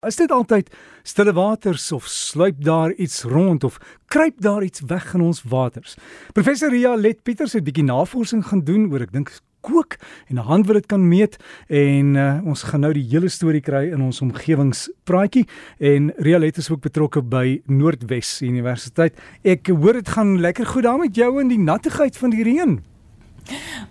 Is 0.00 0.16
dit 0.16 0.30
altyd 0.32 0.70
stille 1.04 1.32
waters 1.36 1.90
of 1.92 2.06
sluip 2.08 2.62
daar 2.64 2.92
iets 2.96 3.18
rond 3.28 3.64
of 3.64 3.76
kruip 4.08 4.38
daar 4.40 4.62
iets 4.64 4.80
weg 4.88 5.10
in 5.14 5.20
ons 5.20 5.42
waters? 5.44 5.96
Professor 6.32 6.70
Ria 6.72 6.94
Let 6.96 7.22
Pieters 7.22 7.52
het 7.52 7.60
'n 7.60 7.64
bietjie 7.64 7.84
navorsing 7.84 8.46
gaan 8.46 8.64
doen 8.64 8.88
oor 8.92 9.02
ek 9.02 9.12
dink 9.12 9.28
kook 9.60 9.98
en 10.28 10.36
'n 10.36 10.48
hand 10.48 10.66
wat 10.66 10.76
dit 10.76 10.86
kan 10.86 11.08
meet 11.08 11.36
en 11.68 12.14
uh, 12.14 12.40
ons 12.44 12.62
gaan 12.62 12.80
nou 12.80 12.92
die 12.92 13.08
hele 13.10 13.28
storie 13.28 13.60
kry 13.60 13.92
in 13.92 14.00
ons 14.00 14.20
omgewingspraatjie 14.20 15.46
en 15.78 16.12
Ria 16.16 16.38
Let 16.38 16.56
is 16.56 16.70
ook 16.70 16.80
betrokke 16.80 17.22
by 17.22 17.60
Noordwes 17.66 18.40
Universiteit. 18.40 19.12
Ek 19.44 19.66
hoor 19.66 19.92
dit 19.92 20.08
gaan 20.08 20.40
lekker 20.40 20.66
goed 20.66 20.82
daar 20.82 20.98
met 20.98 21.14
jou 21.14 21.40
in 21.40 21.48
die 21.48 21.58
nattigheid 21.58 22.16
van 22.16 22.30
die 22.30 22.42
reën. 22.42 22.80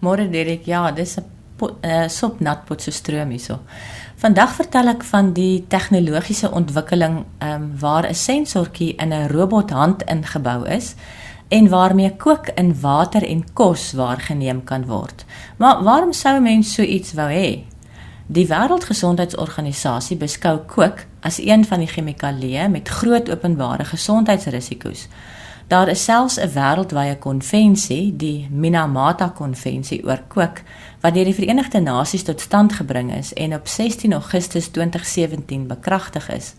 Môre 0.02 0.30
Derek, 0.30 0.66
ja, 0.66 0.92
dis 0.92 1.18
'n 1.18 1.24
uh, 1.86 2.08
sop 2.08 2.40
nat 2.40 2.66
pot 2.66 2.82
so 2.82 2.92
stroom 2.92 3.30
hierso. 3.30 3.60
Vandag 4.20 4.52
vertel 4.52 4.92
ek 4.92 5.04
van 5.08 5.30
die 5.32 5.62
tegnologiese 5.72 6.50
ontwikkeling 6.52 7.22
ehm 7.40 7.54
um, 7.56 7.68
waar 7.80 8.04
'n 8.08 8.16
sensortjie 8.16 8.96
in 8.96 9.14
'n 9.14 9.30
robothand 9.32 10.04
ingebou 10.04 10.68
is 10.68 10.96
en 11.48 11.70
waarmee 11.70 12.16
kook 12.16 12.48
in 12.56 12.80
water 12.82 13.24
en 13.24 13.54
kos 13.54 13.94
waargeneem 13.94 14.64
kan 14.64 14.86
word. 14.86 15.26
Maar 15.58 15.84
waarom 15.84 16.14
sou 16.14 16.36
'n 16.36 16.44
mens 16.44 16.74
so 16.74 16.82
iets 16.82 17.14
wou 17.14 17.30
hê? 17.32 17.64
Die 18.28 18.48
Wêreldgesondheidsorganisasie 18.48 20.18
beskou 20.18 20.58
kook 20.58 21.06
as 21.20 21.38
een 21.38 21.66
van 21.66 21.80
die 21.80 21.88
chemikalieë 21.88 22.68
met 22.68 22.90
groot 22.90 23.30
openbare 23.30 23.86
gesondheidsrisiko's. 23.86 25.08
Daar 25.70 25.88
is 25.88 26.04
selfs 26.04 26.40
'n 26.40 26.50
wêreldwye 26.54 27.18
konvensie, 27.18 28.16
die 28.16 28.48
Minamata-konvensie 28.52 30.06
oor 30.06 30.22
kook, 30.28 30.62
wat 31.02 31.14
deur 31.14 31.24
die 31.24 31.34
Verenigde 31.34 31.80
Nasies 31.80 32.24
tot 32.24 32.42
stand 32.42 32.74
gebring 32.74 33.14
is 33.16 33.34
en 33.34 33.54
op 33.54 33.68
16 33.68 34.14
Augustus 34.14 34.68
2017 34.68 35.68
bekragtig 35.68 36.30
is. 36.30 36.54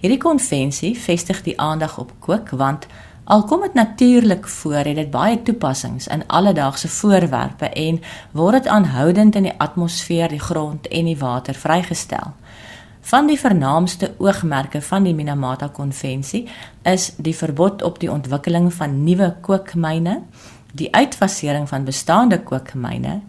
Hierdie 0.00 0.18
konvensie 0.18 0.98
vestig 0.98 1.42
die 1.42 1.60
aandag 1.60 1.98
op 1.98 2.12
kook 2.18 2.50
want 2.50 2.86
al 3.24 3.44
kom 3.44 3.60
dit 3.60 3.74
natuurlik 3.74 4.48
voor, 4.48 4.84
het 4.84 4.96
dit 4.96 5.10
baie 5.10 5.42
toepassings 5.42 6.06
in 6.06 6.26
alledaagse 6.26 6.88
voorwerpe 6.88 7.68
en 7.68 8.02
word 8.32 8.52
dit 8.52 8.66
aanhoudend 8.66 9.34
in 9.34 9.42
die 9.42 9.58
atmosfeer, 9.58 10.28
die 10.28 10.40
grond 10.40 10.88
en 10.88 11.04
die 11.04 11.18
water 11.18 11.54
vrygestel. 11.54 12.32
Van 13.06 13.28
die 13.30 13.38
vernaamste 13.38 14.14
oogmerke 14.18 14.80
van 14.82 15.04
die 15.06 15.14
Minamata 15.14 15.68
konvensie 15.70 16.40
is 16.82 17.12
die 17.22 17.34
verbod 17.38 17.82
op 17.86 18.00
die 18.02 18.08
ontwikkeling 18.10 18.72
van 18.74 18.96
nuwe 19.04 19.28
kookmyne, 19.46 20.16
die 20.74 20.88
uitfasering 20.90 21.68
van 21.70 21.84
bestaande 21.86 22.40
kookmyne, 22.42 23.20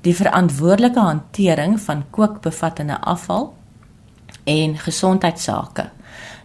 die 0.00 0.14
verantwoordelike 0.16 1.04
hantering 1.04 1.76
van 1.84 2.06
kookbevattende 2.16 2.96
afval 3.00 3.50
en 4.48 4.78
gesondheidsake. 4.80 5.90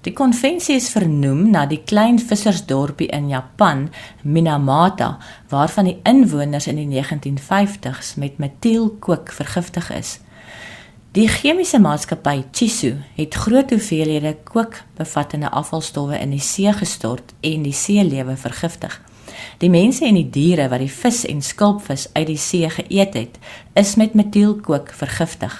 Die 0.03 0.13
konvensie 0.17 0.75
is 0.75 0.89
vernoem 0.91 1.45
na 1.53 1.63
die 1.71 1.79
klein 1.87 2.19
vissersdorpie 2.19 3.07
in 3.15 3.29
Japan, 3.31 3.85
Minamata, 4.21 5.13
waarvan 5.47 5.87
die 5.87 5.95
inwoners 6.03 6.67
in 6.67 6.81
die 6.81 6.89
1950s 6.91 8.17
met 8.19 8.37
metielkook 8.43 9.31
vergiftig 9.31 9.93
is. 9.95 10.17
Die 11.11 11.25
chemiese 11.27 11.75
maatskappy 11.83 12.37
Chisu 12.55 12.93
het 13.17 13.35
groot 13.35 13.73
hoeveelhede 13.73 14.29
kookbevattende 14.47 15.49
afvalstowwe 15.51 16.15
in 16.15 16.31
die 16.31 16.39
see 16.39 16.71
gestort 16.71 17.33
en 17.43 17.65
die 17.67 17.73
seelewe 17.75 18.37
vergiftig. 18.39 18.93
Die 19.59 19.67
mense 19.69 20.05
en 20.07 20.15
die 20.15 20.29
diere 20.31 20.69
wat 20.71 20.79
die 20.79 20.93
vis 20.93 21.25
en 21.27 21.41
skulpvis 21.43 22.05
uit 22.13 22.29
die 22.29 22.37
see 22.39 22.69
geëet 22.71 23.17
het, 23.19 23.35
is 23.75 23.97
met 23.99 24.15
metielkook 24.15 24.93
vergiftig. 24.95 25.57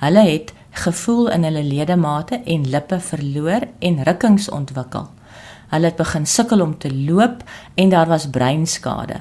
Hulle 0.00 0.22
het 0.30 0.54
gevoel 0.86 1.28
in 1.34 1.44
hulle 1.44 1.64
ledemate 1.66 2.38
en 2.40 2.64
lippe 2.72 3.00
verloor 3.10 3.68
en 3.78 4.00
rukkings 4.08 4.48
ontwikkel. 4.48 5.04
Hulle 5.74 5.90
het 5.92 6.00
begin 6.00 6.24
sukkel 6.24 6.64
om 6.64 6.72
te 6.78 6.94
loop 6.94 7.44
en 7.74 7.92
daar 7.92 8.08
was 8.08 8.30
breinskade. 8.30 9.20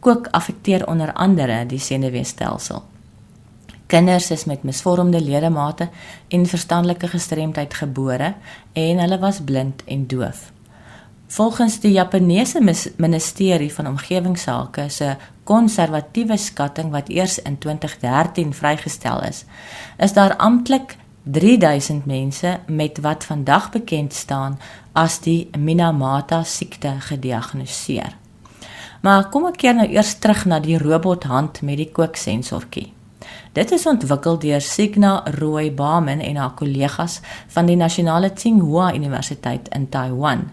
Kook 0.00 0.32
affekteer 0.32 0.86
onder 0.88 1.12
andere 1.12 1.60
die 1.68 1.78
senuweestelsel. 1.90 2.82
Kinders 3.92 4.30
is 4.30 4.44
met 4.44 4.62
misvormde 4.62 5.20
ledemate 5.20 5.88
en 6.28 6.46
verstandelike 6.46 7.08
gestremdheid 7.12 7.74
gebore 7.74 8.34
en 8.72 8.98
hulle 8.98 9.18
was 9.20 9.40
blind 9.44 9.82
en 9.84 10.06
doof. 10.06 10.52
Volgens 11.26 11.76
die 11.80 11.92
Japaneese 11.92 12.60
Ministerie 12.96 13.72
van 13.74 13.86
Omgewingsake 13.86 14.88
se 14.88 15.16
konservatiewe 15.44 16.36
skatting 16.36 16.90
wat 16.90 17.08
eers 17.08 17.36
in 17.42 17.58
2013 17.58 18.54
vrygestel 18.54 19.22
is, 19.28 19.44
is 19.98 20.12
daar 20.12 20.36
amptelik 20.36 20.96
3000 21.22 22.06
mense 22.06 22.60
met 22.66 22.98
wat 22.98 23.24
vandag 23.24 23.70
bekend 23.70 24.12
staan 24.12 24.58
as 24.92 25.20
die 25.20 25.50
Minamata 25.58 26.42
siekte 26.42 26.94
gediagnoseer. 26.98 28.16
Maar 29.02 29.28
kom 29.28 29.52
ek 29.52 29.60
keer 29.60 29.76
nou 29.76 29.88
eers 29.92 30.16
terug 30.16 30.44
na 30.48 30.60
die 30.64 30.80
robothand 30.80 31.60
met 31.60 31.76
die 31.76 31.90
kooksensortjie. 31.92 32.88
Dit 33.52 33.68
is 33.70 33.82
ontwikkel 33.86 34.38
deur 34.40 34.62
Signa 34.64 35.10
Roy 35.36 35.74
Bamen 35.76 36.20
en 36.24 36.36
haar 36.40 36.54
kollegas 36.56 37.18
van 37.52 37.66
die 37.68 37.76
Nasionale 37.76 38.32
Tsinghua 38.32 38.94
Universiteit 38.94 39.66
in 39.76 39.88
Taiwan. 39.92 40.46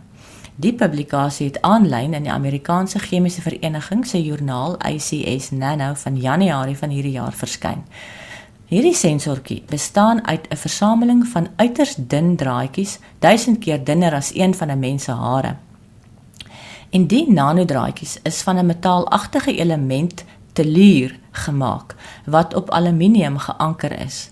Die 0.59 0.73
publikasie 0.75 1.47
het 1.47 1.61
aanlyn 1.61 2.13
in 2.13 2.25
die 2.27 2.31
Amerikaanse 2.31 2.99
Chemiese 2.99 3.41
Vereniging 3.41 4.03
se 4.07 4.19
joernaal 4.23 4.75
ICS 4.89 5.51
Nano 5.51 5.93
van 5.93 6.17
Januarie 6.19 6.75
van 6.77 6.91
hierdie 6.91 7.15
jaar 7.15 7.31
verskyn. 7.31 7.85
Hierdie 8.67 8.93
sensortjie 8.93 9.63
bestaan 9.69 10.27
uit 10.27 10.49
'n 10.49 10.55
versameling 10.55 11.27
van 11.27 11.47
uiters 11.55 11.95
dun 11.95 12.35
draadjies, 12.35 12.99
1000 13.19 13.59
keer 13.59 13.83
dunner 13.83 14.13
as 14.13 14.35
een 14.35 14.55
van 14.55 14.71
'n 14.71 14.79
mens 14.79 15.03
se 15.03 15.11
hare. 15.11 15.55
En 16.89 17.07
die 17.07 17.31
nanodraadjies 17.31 18.19
is 18.23 18.41
van 18.41 18.57
'n 18.57 18.66
metaalagtige 18.66 19.55
element 19.55 20.23
teluur 20.59 21.16
gemaak 21.46 21.96
wat 22.25 22.53
op 22.59 22.70
aluminium 22.75 23.40
geanker 23.47 23.96
is 24.00 24.28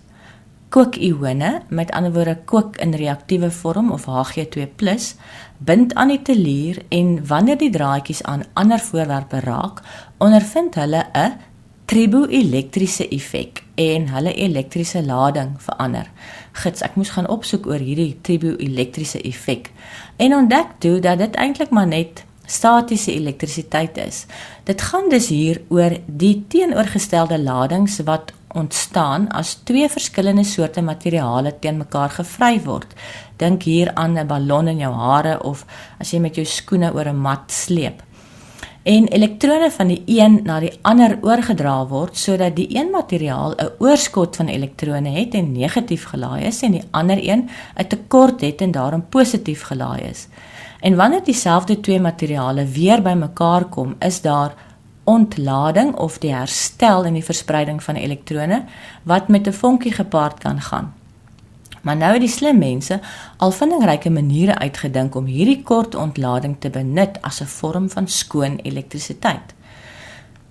kookione, 0.69 1.61
met 1.67 1.91
ander 1.91 2.13
woorde 2.13 2.35
kook 2.45 2.77
in 2.83 2.93
reaktiewe 2.93 3.51
vorm 3.51 3.91
of 3.91 4.05
Hg2+, 4.05 4.67
bind 5.57 5.93
aan 5.95 6.11
die 6.11 6.21
telier 6.21 6.81
en 6.89 7.19
wanneer 7.27 7.57
die 7.57 7.71
draadjies 7.71 8.23
aan 8.23 8.43
ander 8.53 8.79
voorwerpe 8.79 9.39
raak, 9.45 9.81
ondervind 10.17 10.75
hulle 10.75 11.05
'n 11.13 11.33
triboelektriese 11.85 13.07
effek 13.07 13.63
en 13.75 14.09
hulle 14.11 14.33
elektriese 14.33 15.05
lading 15.05 15.55
verander. 15.57 16.11
Gits, 16.51 16.81
ek 16.81 16.95
moes 16.95 17.09
gaan 17.09 17.27
opsoek 17.27 17.65
oor 17.65 17.79
hierdie 17.79 18.19
triboelektriese 18.21 19.21
effek 19.21 19.71
en 20.17 20.35
ontdek 20.35 20.67
toe 20.79 20.99
dat 20.99 21.17
dit 21.17 21.35
eintlik 21.35 21.69
maar 21.69 21.87
net 21.87 22.26
statiese 22.47 23.13
elektrisiteit 23.13 23.97
is. 24.01 24.25
Dit 24.63 24.81
gaan 24.81 25.09
dus 25.11 25.27
hier 25.27 25.61
oor 25.69 25.97
die 26.07 26.45
teenoorgestelde 26.47 27.39
ladings 27.39 27.99
wat 28.07 28.33
ontstaan 28.57 29.27
as 29.35 29.57
twee 29.67 29.89
verskillende 29.91 30.43
soorte 30.47 30.81
materiale 30.81 31.53
teen 31.59 31.77
mekaar 31.83 32.09
gevry 32.09 32.57
word. 32.63 32.95
Dink 33.37 33.63
hier 33.63 33.93
aan 33.93 34.17
'n 34.17 34.27
ballon 34.27 34.67
in 34.67 34.77
jou 34.77 34.93
hare 34.93 35.43
of 35.43 35.65
as 35.99 36.11
jy 36.11 36.19
met 36.19 36.35
jou 36.35 36.45
skoene 36.45 36.93
oor 36.93 37.07
'n 37.07 37.21
mat 37.21 37.51
sleep. 37.51 38.03
En 38.83 39.07
elektrone 39.07 39.71
van 39.71 39.87
die 39.87 40.03
een 40.05 40.39
na 40.43 40.59
die 40.59 40.71
ander 40.81 41.17
oorgedra 41.21 41.87
word 41.87 42.17
sodat 42.17 42.55
die 42.55 42.67
een 42.71 42.89
materiaal 42.89 43.55
'n 43.55 43.71
oorskot 43.79 44.35
van 44.35 44.47
elektrone 44.47 45.09
het 45.09 45.33
en 45.33 45.51
negatief 45.51 46.05
gelaai 46.05 46.45
is 46.45 46.61
en 46.61 46.71
die 46.71 46.87
ander 46.91 47.19
een 47.21 47.49
'n 47.75 47.87
tekort 47.87 48.41
het 48.41 48.61
en 48.61 48.71
daarom 48.71 49.05
positief 49.09 49.61
gelaai 49.61 50.01
is. 50.01 50.27
En 50.79 50.95
wanneer 50.95 51.23
dieselfde 51.23 51.79
twee 51.79 51.99
materiale 51.99 52.65
weer 52.65 53.01
bymekaar 53.01 53.65
kom, 53.65 53.95
is 53.99 54.21
daar 54.21 54.53
ontlading 55.03 55.95
of 55.95 56.17
die 56.17 56.33
herstel 56.33 57.05
in 57.05 57.13
die 57.13 57.23
verspreiding 57.23 57.83
van 57.83 57.95
elektrone 57.95 58.63
wat 59.03 59.27
met 59.27 59.47
'n 59.47 59.53
vonkie 59.53 59.91
gepaard 59.91 60.39
kan 60.39 60.61
gaan. 60.61 60.93
Maar 61.81 61.97
nou 61.97 62.11
het 62.11 62.21
die 62.21 62.29
slim 62.29 62.57
mense 62.57 62.99
al 63.37 63.51
vindingryke 63.51 64.09
maniere 64.09 64.57
uitgedink 64.57 65.15
om 65.15 65.25
hierdie 65.25 65.63
kort 65.63 65.95
ontlading 65.95 66.55
te 66.59 66.69
benut 66.69 67.21
as 67.21 67.41
'n 67.41 67.45
vorm 67.45 67.89
van 67.89 68.07
skoon 68.07 68.55
elektrisiteit. 68.55 69.53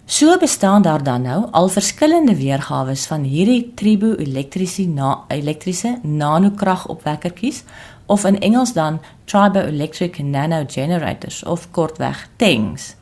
So 0.09 0.39
bestaan 0.39 0.83
daar 0.83 1.03
dan 1.03 1.23
nou 1.23 1.47
al 1.51 1.69
verskillende 1.69 2.37
weergawe 2.37 2.97
van 2.97 3.23
hierdie 3.23 3.73
triboelektriese 3.75 4.87
na 4.89 5.25
elektriese 5.29 5.99
nanokragopwekkertjies 6.03 7.65
of 8.07 8.25
in 8.25 8.39
Engels 8.39 8.73
dan 8.73 9.01
triboelectric 9.25 10.19
nanogenerators 10.19 11.43
of 11.45 11.71
kortweg 11.71 12.29
TENGs. 12.37 12.95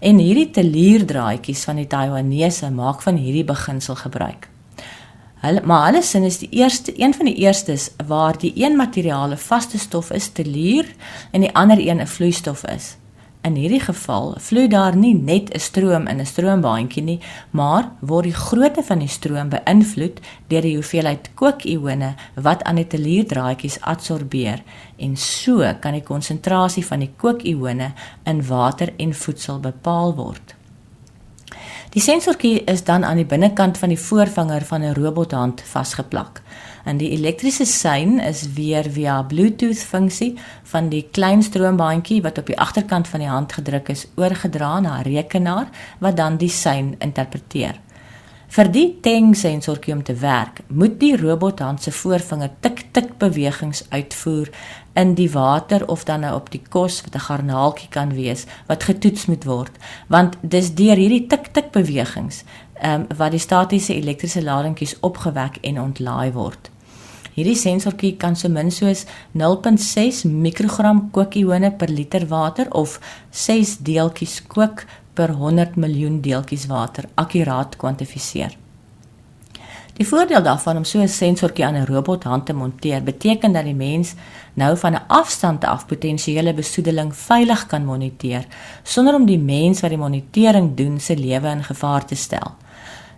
En 0.00 0.18
hierdie 0.18 0.50
telierdraadjies 0.50 1.64
van 1.64 1.78
die 1.78 1.86
Taiwanese 1.86 2.70
maak 2.70 3.02
van 3.06 3.16
hierdie 3.16 3.46
beginsel 3.46 3.94
gebruik. 3.94 4.48
Hulle 5.38 5.62
maar 5.62 5.86
hulle 5.86 6.02
sin 6.02 6.26
is 6.26 6.42
die 6.42 6.50
eerste 6.50 6.92
een 6.98 7.14
van 7.14 7.30
die 7.30 7.38
eerstes 7.38 7.90
waar 8.06 8.38
die 8.38 8.52
een 8.56 8.76
materiaal 8.76 9.30
'n 9.30 9.36
vaste 9.38 9.78
stof 9.78 10.10
is, 10.10 10.28
telier 10.28 10.86
en 11.30 11.40
die 11.40 11.54
ander 11.54 11.78
een 11.78 12.00
'n 12.00 12.06
vloeistof 12.06 12.66
is. 12.66 12.96
In 13.48 13.54
hierdie 13.56 13.80
geval 13.80 14.34
vloei 14.44 14.66
daar 14.68 14.96
nie 14.96 15.14
net 15.14 15.48
'n 15.54 15.60
stroom 15.66 16.06
in 16.12 16.20
'n 16.20 16.26
stroombaantjie 16.32 17.02
nie, 17.02 17.20
maar 17.50 17.84
word 18.00 18.24
die 18.24 18.40
grootte 18.46 18.82
van 18.82 18.98
die 18.98 19.08
stroom 19.08 19.48
beïnvloed 19.48 20.20
deur 20.48 20.62
die 20.62 20.74
hoeveelheid 20.74 21.30
kookione 21.34 22.14
wat 22.34 22.62
aan 22.64 22.76
die 22.76 22.86
telierdraadjies 22.86 23.80
adsorbeer 23.80 24.62
en 24.98 25.16
so 25.16 25.74
kan 25.80 25.92
die 25.92 26.02
konsentrasie 26.02 26.84
van 26.86 26.98
die 26.98 27.10
kookione 27.16 27.92
in 28.24 28.46
water 28.46 28.92
en 28.96 29.14
voedsel 29.14 29.60
bepaal 29.60 30.14
word. 30.14 30.57
Die 31.88 32.02
sensortjie 32.04 32.64
is 32.68 32.82
dan 32.84 33.04
aan 33.04 33.16
die 33.16 33.24
binnekant 33.24 33.78
van 33.80 33.88
die 33.88 34.00
voorvinger 34.00 34.64
van 34.68 34.82
'n 34.84 34.94
robothand 34.94 35.62
vasgeplak. 35.64 36.42
En 36.84 36.96
die 36.96 37.10
elektriese 37.10 37.64
sein 37.64 38.20
is 38.20 38.52
weer 38.52 38.90
via 38.90 39.22
Bluetooth 39.22 39.78
funksie 39.78 40.36
van 40.62 40.88
die 40.88 41.08
klein 41.10 41.42
stroombaantjie 41.42 42.22
wat 42.22 42.38
op 42.38 42.46
die 42.46 42.58
agterkant 42.58 43.08
van 43.08 43.20
die 43.20 43.28
hand 43.28 43.52
gedruk 43.52 43.88
is 43.88 44.06
oorgedra 44.16 44.80
na 44.80 44.98
'n 44.98 45.02
rekenaar 45.02 45.68
wat 45.98 46.16
dan 46.16 46.36
die 46.36 46.50
sein 46.50 46.94
interpreteer. 46.98 47.80
Vir 48.48 48.70
die 48.72 48.86
teng 49.04 49.34
sensortjie 49.36 49.92
om 49.92 50.00
te 50.02 50.14
werk, 50.22 50.62
moet 50.72 50.94
die 51.02 51.12
robothand 51.20 51.82
se 51.84 51.92
voorvinger 51.92 52.54
tik 52.64 52.86
tik 52.96 53.10
bewegings 53.20 53.82
uitvoer 53.92 54.48
in 54.96 55.12
die 55.18 55.28
water 55.34 55.84
of 55.92 56.06
dan 56.08 56.24
nou 56.24 56.30
op 56.38 56.48
die 56.54 56.62
kos 56.72 57.02
wat 57.04 57.14
'n 57.14 57.26
garnaaltjie 57.26 57.90
kan 57.90 58.14
wees 58.14 58.46
wat 58.66 58.88
getoets 58.88 59.26
moet 59.26 59.44
word, 59.44 59.74
want 60.08 60.38
dis 60.40 60.74
deur 60.74 60.96
hierdie 60.96 61.26
tik 61.26 61.52
tik 61.52 61.70
bewegings 61.72 62.44
ehm 62.80 63.00
um, 63.00 63.06
wat 63.18 63.30
die 63.30 63.44
statiese 63.46 63.94
elektriese 63.94 64.42
ladingkies 64.42 64.96
opgewek 65.00 65.58
en 65.62 65.80
ontlaai 65.80 66.32
word. 66.32 66.70
Hierdie 67.34 67.56
sensortjie 67.56 68.16
kan 68.16 68.36
so 68.36 68.48
min 68.48 68.70
soos 68.70 69.04
0.6 69.32 70.24
mikrogram 70.24 71.10
kookione 71.10 71.70
per 71.70 71.88
liter 71.88 72.26
water 72.26 72.66
of 72.70 73.00
6 73.30 73.76
deeltjies 73.78 74.42
kook 74.46 74.86
per 75.18 75.34
100 75.34 75.76
miljoen 75.76 76.20
deeltjies 76.22 76.68
water 76.70 77.08
akkuraat 77.18 77.76
kwantifiseer. 77.76 78.54
Die 79.98 80.06
voordeel 80.06 80.44
daarvan 80.46 80.76
om 80.78 80.84
so 80.84 81.00
'n 81.02 81.08
sensortjie 81.08 81.64
aan 81.66 81.74
'n 81.76 81.86
robothand 81.86 82.46
te 82.46 82.52
monteer, 82.52 83.02
beteken 83.02 83.52
dat 83.52 83.64
die 83.64 83.74
mens 83.74 84.14
nou 84.54 84.76
van 84.76 84.92
'n 84.94 85.06
afstand 85.06 85.64
af 85.64 85.86
potensiële 85.86 86.54
besoedeling 86.54 87.16
veilig 87.16 87.66
kan 87.66 87.84
moniteer 87.84 88.46
sonder 88.82 89.14
om 89.14 89.26
die 89.26 89.38
mens 89.38 89.80
wat 89.80 89.90
die 89.90 89.98
monitering 89.98 90.76
doen 90.76 91.00
se 91.00 91.16
lewe 91.16 91.48
in 91.48 91.64
gevaar 91.64 92.04
te 92.04 92.14
stel. 92.14 92.54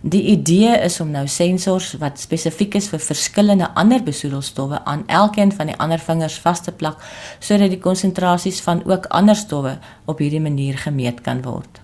Die 0.01 0.23
idee 0.23 0.79
is 0.81 0.99
om 0.99 1.11
nou 1.11 1.27
sensors 1.27 1.93
wat 2.01 2.19
spesifiek 2.19 2.73
is 2.75 2.87
vir 2.89 2.99
verskillende 2.99 3.67
ander 3.73 4.03
besoedelstowwe 4.03 4.83
aan 4.85 5.03
elkeen 5.07 5.51
van 5.51 5.65
die 5.65 5.77
ander 5.77 5.99
vingers 5.99 6.39
vas 6.39 6.61
te 6.61 6.71
plak 6.71 6.97
sodat 7.39 7.69
die 7.69 7.79
konsentrasies 7.79 8.61
van 8.61 8.81
ook 8.85 9.05
ander 9.05 9.35
stowwe 9.35 9.77
op 10.05 10.17
hierdie 10.17 10.41
manier 10.41 10.77
gemeet 10.77 11.21
kan 11.21 11.41
word. 11.41 11.80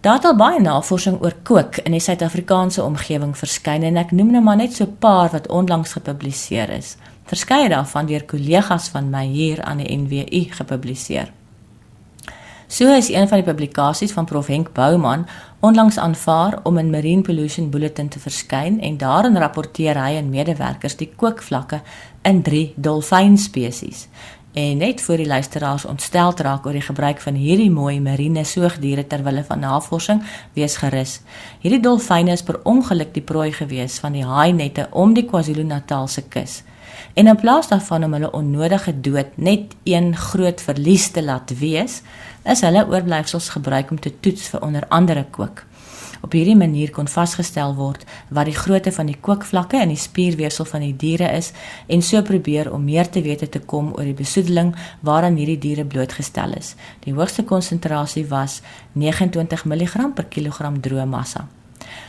Daar 0.00 0.14
het 0.14 0.24
al 0.24 0.36
baie 0.36 0.60
navorsing 0.60 1.18
oor 1.20 1.34
kook 1.42 1.76
in 1.76 1.92
die 1.92 2.00
Suid-Afrikaanse 2.00 2.80
omgewing 2.82 3.34
verskyn 3.36 3.82
en 3.84 3.98
ek 4.00 4.14
noem 4.16 4.30
nou 4.32 4.40
maar 4.40 4.56
net 4.56 4.72
so 4.72 4.84
'n 4.84 4.96
paar 4.98 5.28
wat 5.30 5.48
onlangs 5.48 5.92
gepubliseer 5.92 6.70
is. 6.72 6.96
Verskeie 7.24 7.68
daarvan 7.68 8.06
deur 8.06 8.24
kollegas 8.24 8.88
van 8.88 9.10
my 9.10 9.26
hier 9.26 9.62
aan 9.62 9.76
die 9.76 9.96
NWU 9.96 10.46
gepubliseer. 10.56 11.32
So 12.66 12.84
is 12.94 13.08
een 13.08 13.28
van 13.28 13.42
die 13.42 13.46
publikasies 13.46 14.12
van 14.12 14.24
Prof 14.24 14.46
Henk 14.46 14.72
Bouman 14.72 15.26
onlangs 15.60 15.98
aanvaar 15.98 16.58
om 16.62 16.78
in 16.78 16.90
Marine 16.90 17.22
Pollution 17.22 17.70
Bulletin 17.70 18.08
te 18.08 18.18
verskyn 18.18 18.80
en 18.80 18.96
daarin 18.96 19.36
rapporteer 19.36 20.04
hy 20.04 20.16
en 20.16 20.30
medewerkers 20.30 20.96
die 20.96 21.12
kookvlakke 21.16 21.80
in 22.22 22.42
3 22.42 22.72
dolfynspesies. 22.76 24.08
En 24.52 24.80
net 24.82 24.98
vir 25.06 25.20
die 25.22 25.28
luisteraars 25.30 25.84
ontstel 25.86 26.32
raak 26.42 26.64
oor 26.66 26.74
die 26.74 26.82
gebruik 26.82 27.20
van 27.22 27.36
hierdie 27.38 27.70
mooi 27.70 28.00
marine 28.02 28.42
soogdiere 28.44 29.04
ter 29.06 29.22
wille 29.22 29.44
van 29.46 29.62
navorsing, 29.62 30.24
wees 30.58 30.74
gerus. 30.82 31.20
Hierdie 31.62 31.82
dolfyne 31.84 32.34
is 32.34 32.42
per 32.42 32.58
ongeluk 32.64 33.14
die 33.14 33.22
prooi 33.22 33.52
gewees 33.54 34.00
van 34.02 34.18
die 34.18 34.26
haainette 34.26 34.88
om 34.90 35.14
die 35.14 35.28
KwaZulu-Natal 35.30 36.08
se 36.08 36.26
kus. 36.26 36.62
En 37.14 37.26
in 37.26 37.36
plaas 37.36 37.68
daarvan 37.68 38.04
om 38.04 38.12
hulle 38.12 38.32
onnodige 38.32 39.00
dood 39.00 39.36
net 39.36 39.74
een 39.84 40.16
groot 40.16 40.60
verlies 40.60 41.10
te 41.10 41.22
laat 41.22 41.58
wees, 41.58 42.02
is 42.44 42.60
hulle 42.60 42.86
oorblyfsels 42.86 43.48
gebruik 43.48 43.90
om 43.90 44.00
te 44.00 44.12
toets 44.20 44.48
vir 44.48 44.62
onder 44.62 44.86
andere 44.88 45.24
kook. 45.30 45.64
Op 46.20 46.34
hierdie 46.36 46.56
manier 46.56 46.90
kon 46.92 47.08
vasgestel 47.08 47.72
word 47.78 48.02
wat 48.28 48.48
die 48.50 48.56
grootte 48.56 48.92
van 48.92 49.08
die 49.08 49.16
kookvlakke 49.16 49.80
in 49.80 49.92
die 49.94 50.00
spierweefsel 50.00 50.66
van 50.68 50.84
die 50.84 50.92
diere 50.96 51.30
is 51.36 51.52
en 51.88 52.02
so 52.04 52.20
probeer 52.22 52.68
om 52.72 52.84
meer 52.84 53.08
te 53.08 53.22
wete 53.24 53.48
te 53.48 53.62
kom 53.72 53.94
oor 53.94 54.04
die 54.04 54.16
besoedeling 54.16 54.74
waaraan 55.06 55.38
hierdie 55.40 55.58
diere 55.62 55.86
blootgestel 55.88 56.52
is. 56.58 56.74
Die 57.06 57.14
hoogste 57.16 57.44
konsentrasie 57.44 58.26
was 58.28 58.60
29 58.92 59.64
mg 59.64 60.12
per 60.14 60.28
kilogram 60.28 60.76
droë 60.84 61.06
massa. 61.08 61.46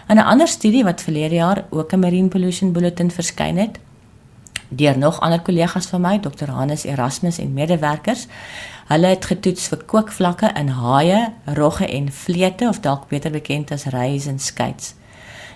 In 0.09 0.17
'n 0.17 0.27
ander 0.27 0.47
studie 0.47 0.83
wat 0.83 1.01
verlede 1.01 1.35
jaar 1.35 1.65
ook 1.69 1.93
in 1.93 1.99
Marine 1.99 2.27
Pollution 2.27 2.71
Bulletin 2.71 3.11
verskyn 3.11 3.57
het, 3.57 3.79
deur 4.71 4.97
nog 4.97 5.19
ander 5.19 5.41
kollegas 5.41 5.85
van 5.91 6.01
my, 6.01 6.19
Dr. 6.19 6.49
Hannes 6.49 6.83
Erasmus 6.83 7.37
en 7.37 7.53
medewerkers, 7.53 8.27
Hulle 8.91 9.07
het 9.13 9.23
getoets 9.23 9.69
vir 9.71 9.85
kookvlakke 9.87 10.49
in 10.59 10.67
haie, 10.75 11.19
rogge 11.55 11.87
en 11.87 12.09
vleete 12.11 12.67
of 12.67 12.81
dalk 12.83 13.05
beter 13.07 13.31
bekend 13.31 13.69
as 13.71 13.85
reis 13.93 14.25
en 14.27 14.39
skuits. 14.39 14.97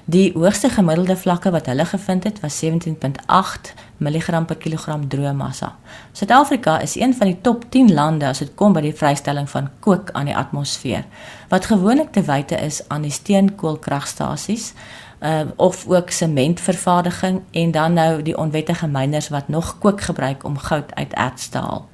Die 0.05 0.29
hoogste 0.35 0.69
gemiddelde 0.69 1.17
vlakke 1.17 1.51
wat 1.51 1.65
hulle 1.67 1.83
gevind 1.89 2.23
het 2.23 2.39
was 2.39 2.61
17.8 2.63 3.73
mg 3.97 4.39
per 4.47 4.59
kilogram 4.61 5.03
droë 5.11 5.33
massa. 5.35 5.73
Suid-Afrika 6.13 6.77
is 6.79 6.95
een 6.95 7.15
van 7.17 7.33
die 7.33 7.41
top 7.41 7.65
10 7.73 7.91
lande 7.93 8.29
as 8.29 8.39
dit 8.39 8.53
kom 8.55 8.77
by 8.77 8.85
die 8.85 8.95
vrystelling 8.95 9.49
van 9.51 9.67
kook 9.83 10.13
aan 10.13 10.29
die 10.29 10.37
atmosfeer, 10.37 11.03
wat 11.49 11.67
gewoonlik 11.73 12.13
te 12.15 12.23
wyte 12.23 12.55
is 12.55 12.83
aan 12.87 13.03
die 13.03 13.11
steenkoolkragstasies 13.11 14.71
uh, 15.19 15.41
of 15.55 15.87
ook 15.87 16.09
sementvervaardiging 16.09 17.41
en 17.51 17.71
dan 17.71 17.93
nou 17.93 18.21
die 18.21 18.37
onwettige 18.37 18.87
myners 18.87 19.29
wat 19.29 19.47
nog 19.47 19.77
kook 19.79 20.01
gebruik 20.01 20.43
om 20.43 20.57
goud 20.57 20.95
uit 20.95 21.13
erts 21.13 21.47
te 21.47 21.57
haal 21.57 21.87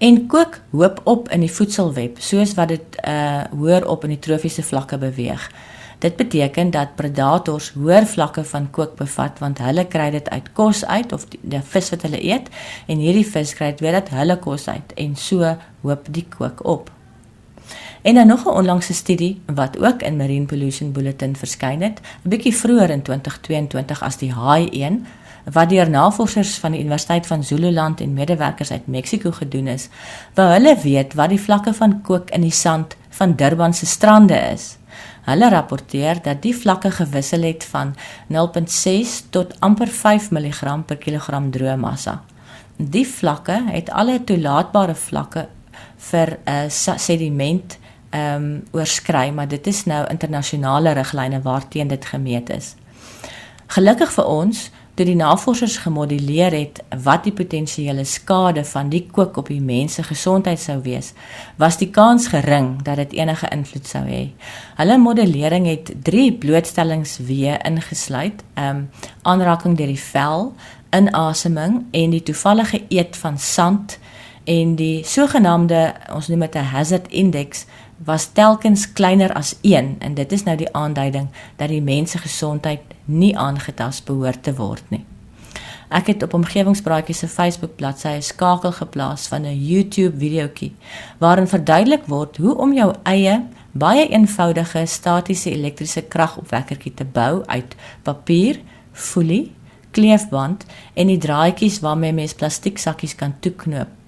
en 0.00 0.26
kook 0.26 0.60
hoop 0.70 1.00
op 1.04 1.28
in 1.28 1.42
die 1.44 1.52
voedselweb 1.52 2.20
soos 2.24 2.54
wat 2.56 2.72
dit 2.72 2.96
uh 3.04 3.42
hoër 3.52 3.84
op 3.88 4.06
in 4.06 4.14
die 4.14 4.22
trofiese 4.22 4.62
vlakke 4.64 4.98
beweeg. 4.98 5.42
Dit 6.00 6.16
beteken 6.16 6.70
dat 6.72 6.94
predators 6.96 7.72
hoër 7.76 8.06
vlakke 8.08 8.44
van 8.44 8.70
kook 8.70 8.94
bevat 8.96 9.42
want 9.44 9.60
hulle 9.60 9.84
kry 9.92 10.08
dit 10.14 10.30
uit 10.30 10.48
kos 10.56 10.84
uit 10.84 11.12
of 11.12 11.26
die, 11.28 11.40
die 11.42 11.60
vis 11.74 11.92
wat 11.92 12.06
hulle 12.08 12.22
eet 12.24 12.48
en 12.86 13.02
hierdie 13.04 13.26
vis 13.28 13.52
kry 13.58 13.74
dit 13.74 13.84
weer 13.84 14.00
uit 14.00 14.08
hulle 14.16 14.38
kos 14.40 14.68
uit 14.68 14.96
en 14.96 15.16
so 15.16 15.52
hoop 15.84 16.08
die 16.08 16.24
kook 16.38 16.64
op. 16.64 16.88
En 18.02 18.14
dan 18.14 18.26
nog 18.26 18.44
'n 18.44 18.48
onlangse 18.48 18.94
studie 18.94 19.40
wat 19.54 19.78
ook 19.78 20.02
in 20.02 20.16
Marine 20.16 20.46
Pollution 20.46 20.92
Bulletin 20.92 21.36
verskyn 21.36 21.82
het, 21.82 22.00
'n 22.24 22.28
bietjie 22.28 22.56
vroeër 22.56 22.90
in 22.90 23.02
2022 23.02 24.02
as 24.02 24.16
die 24.16 24.34
High 24.34 24.68
1 24.72 25.06
wat 25.52 25.68
deur 25.68 25.90
navorsers 25.90 26.58
van 26.58 26.72
die 26.72 26.80
Universiteit 26.80 27.26
van 27.26 27.44
Zululand 27.44 28.00
en 28.00 28.12
medewerkers 28.12 28.70
uit 28.70 28.86
Mexiko 28.86 29.30
gedoen 29.30 29.66
is, 29.66 29.88
wou 30.34 30.48
hulle 30.52 30.76
weet 30.82 31.14
wat 31.14 31.28
die 31.28 31.40
vlakke 31.40 31.74
van 31.74 32.00
kook 32.02 32.30
in 32.30 32.40
die 32.40 32.50
sand 32.50 32.96
van 33.08 33.36
Durban 33.36 33.74
se 33.74 33.86
strande 33.86 34.34
is. 34.34 34.76
Hulle 35.22 35.48
rapporteer 35.48 36.22
dat 36.22 36.42
die 36.42 36.56
vlakke 36.56 36.90
gewissel 36.90 37.42
het 37.42 37.64
van 37.64 37.94
0.6 38.26 39.30
tot 39.30 39.60
amper 39.60 39.88
5 39.88 40.30
mg 40.30 40.84
per 40.84 40.96
kilogram 40.96 41.50
droë 41.50 41.76
massa. 41.76 42.22
Die 42.76 43.06
vlakke 43.06 43.62
het 43.66 43.90
alle 43.90 44.24
toelaatbare 44.24 44.94
vlakke 44.94 45.48
vir 45.96 46.38
'n 46.44 46.50
uh, 46.50 46.64
eh, 46.64 46.98
sediment 46.98 47.78
ehm 48.10 48.42
um, 48.42 48.62
oorskry, 48.72 49.30
maar 49.30 49.48
dit 49.48 49.66
is 49.66 49.84
nou 49.84 50.06
internasionale 50.10 50.92
riglyne 50.92 51.42
waarteen 51.42 51.88
dit 51.88 52.04
gemeet 52.04 52.50
is. 52.50 52.74
Gelukkig 53.66 54.12
vir 54.12 54.26
ons 54.26 54.70
toe 54.98 55.06
die 55.06 55.16
navorsers 55.16 55.76
gemodelleer 55.80 56.52
het 56.52 56.80
wat 57.04 57.22
die 57.24 57.32
potensiële 57.32 58.02
skade 58.04 58.64
van 58.68 58.90
die 58.92 59.06
kook 59.08 59.38
op 59.40 59.48
die 59.48 59.60
mens 59.62 59.94
se 59.96 60.02
gesondheid 60.04 60.60
sou 60.60 60.80
wees, 60.84 61.12
was 61.56 61.78
die 61.80 61.88
kans 61.94 62.26
gering 62.28 62.82
dat 62.84 62.98
dit 63.00 63.14
enige 63.20 63.48
invloed 63.54 63.86
sou 63.86 64.02
hê. 64.04 64.26
Hulle 64.76 64.98
modellering 64.98 65.70
het 65.70 65.94
3 66.10 66.32
blootstellingsweë 66.42 67.60
ingesluit: 67.70 68.44
ehm 68.54 68.76
um, 68.76 68.84
aanraking 69.22 69.76
deur 69.78 69.94
die 69.94 70.04
vel, 70.10 70.52
inaseming 70.90 71.84
en 71.92 72.10
die 72.10 72.22
toevallige 72.22 72.82
eet 72.88 73.16
van 73.16 73.38
sand 73.38 73.98
en 74.50 74.72
die 74.74 75.04
sogenaamde 75.06 75.80
ons 76.14 76.28
noem 76.28 76.40
dit 76.46 76.56
'n 76.56 76.72
hazard 76.74 77.06
index 77.08 77.66
was 78.04 78.32
telkens 78.32 78.92
kleiner 78.92 79.32
as 79.32 79.54
1 79.62 79.96
en 79.98 80.14
dit 80.14 80.32
is 80.32 80.42
nou 80.44 80.56
die 80.56 80.72
aanduiding 80.72 81.28
dat 81.56 81.68
die 81.68 81.82
mens 81.82 82.10
se 82.10 82.18
gesondheid 82.18 82.80
nie 83.04 83.38
aangetast 83.38 84.04
behoort 84.04 84.42
te 84.42 84.54
word 84.54 84.82
nie. 84.88 85.04
Ek 85.90 86.06
het 86.06 86.22
op 86.22 86.34
omgewingspraatjies 86.34 87.18
se 87.18 87.28
Facebook 87.28 87.76
bladsy 87.76 88.08
'n 88.08 88.22
skakel 88.22 88.72
geplaas 88.72 89.26
van 89.26 89.42
'n 89.42 89.66
YouTube 89.66 90.18
videoetjie 90.18 90.74
waarin 91.18 91.48
verduidelik 91.48 92.06
word 92.06 92.36
hoe 92.36 92.56
om 92.56 92.72
jou 92.72 92.94
eie 93.02 93.42
baie 93.72 94.08
eenvoudige 94.08 94.86
statiese 94.86 95.50
elektriese 95.50 96.02
kragopwekkertjie 96.02 96.94
te 96.94 97.04
bou 97.04 97.42
uit 97.46 97.76
papier, 98.02 98.60
folie, 98.92 99.52
kleefband 99.90 100.64
en 100.94 101.06
die 101.06 101.18
draadjies 101.18 101.80
waarmee 101.80 102.12
mens 102.12 102.34
plastieksakkies 102.34 103.14
kan 103.14 103.34
toeknoop 103.40 103.99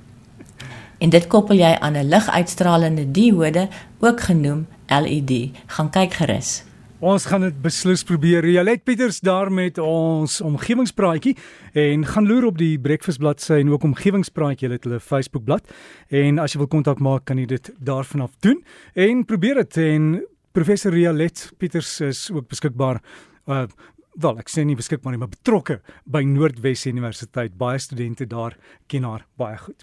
en 1.02 1.10
dit 1.10 1.26
koppel 1.26 1.58
jy 1.58 1.72
aan 1.80 1.96
'n 1.98 2.08
liguitstralende 2.08 3.10
diode, 3.10 3.68
ook 3.98 4.20
genoem 4.20 4.66
LED. 4.86 5.50
Gaan 5.66 5.90
kyk 5.90 6.12
gerus. 6.12 6.64
Ons 7.02 7.24
gaan 7.26 7.40
dit 7.40 7.62
beslis 7.62 8.04
probeer. 8.04 8.46
Jalet 8.46 8.84
Pieters 8.84 9.20
daar 9.20 9.52
met 9.52 9.78
ons 9.78 10.40
omgewingspraatjie 10.40 11.36
en 11.72 12.04
gaan 12.06 12.26
loer 12.26 12.44
op 12.44 12.58
die 12.58 12.78
breakfast 12.78 13.18
bladsy 13.18 13.58
en 13.58 13.70
ook 13.70 13.82
omgewingspraatjie 13.82 14.68
hulle 14.68 14.78
het 14.78 14.84
hulle 14.84 15.00
Facebook 15.00 15.44
bladsy 15.44 15.72
en 16.08 16.38
as 16.38 16.52
jy 16.52 16.58
wil 16.58 16.68
kontak 16.68 17.00
maak 17.00 17.24
kan 17.24 17.38
jy 17.38 17.46
dit 17.46 17.72
daarvan 17.78 18.20
af 18.20 18.36
doen 18.38 18.64
en 18.94 19.24
probeer 19.24 19.54
dit 19.54 19.76
en 19.76 20.22
professor 20.52 20.94
Jalet 20.94 21.52
Pieters 21.58 22.00
is 22.00 22.30
ook 22.30 22.48
beskikbaar 22.48 23.02
uh 23.46 23.66
wel 24.20 24.38
ek 24.38 24.50
sê 24.52 24.62
nie 24.64 24.76
beskikbaar 24.76 25.12
nie 25.12 25.18
maar 25.18 25.32
betrokke 25.32 25.80
by 26.04 26.22
Noordwes 26.22 26.86
Universiteit 26.86 27.56
baie 27.58 27.78
studente 27.78 28.26
daar 28.26 28.56
ken 28.86 29.02
haar 29.08 29.26
baie 29.40 29.56
goed 29.58 29.82